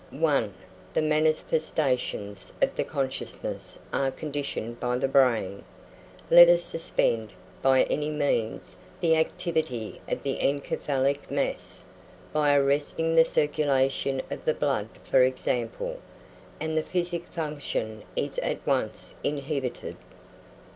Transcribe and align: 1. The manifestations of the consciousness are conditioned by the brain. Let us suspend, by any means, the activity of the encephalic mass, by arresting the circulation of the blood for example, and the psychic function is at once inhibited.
1. 0.09 0.51
The 0.95 1.01
manifestations 1.03 2.51
of 2.59 2.75
the 2.75 2.83
consciousness 2.83 3.77
are 3.93 4.09
conditioned 4.09 4.79
by 4.79 4.97
the 4.97 5.07
brain. 5.07 5.63
Let 6.31 6.49
us 6.49 6.63
suspend, 6.63 7.33
by 7.61 7.83
any 7.83 8.09
means, 8.09 8.75
the 8.99 9.15
activity 9.15 9.97
of 10.09 10.23
the 10.23 10.39
encephalic 10.41 11.29
mass, 11.29 11.83
by 12.33 12.55
arresting 12.57 13.13
the 13.13 13.23
circulation 13.23 14.23
of 14.31 14.43
the 14.43 14.55
blood 14.55 14.89
for 15.03 15.21
example, 15.21 15.99
and 16.59 16.75
the 16.75 16.81
psychic 16.81 17.27
function 17.27 18.01
is 18.15 18.39
at 18.39 18.65
once 18.65 19.13
inhibited. 19.23 19.97